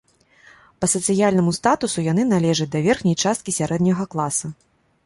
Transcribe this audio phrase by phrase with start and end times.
[0.83, 4.57] Па сацыяльнаму статусу яны належаць да верхняй часткі сярэдняга класа.